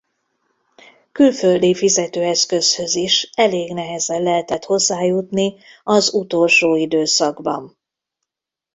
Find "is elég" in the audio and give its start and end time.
2.95-3.73